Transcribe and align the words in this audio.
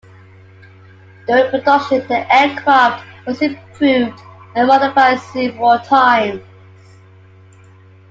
During 1.27 1.51
production, 1.51 1.99
the 2.07 2.25
aircraft 2.35 3.05
was 3.27 3.39
improved 3.43 4.19
and 4.55 4.67
modified 4.67 5.19
several 5.31 5.77
times. 5.77 6.41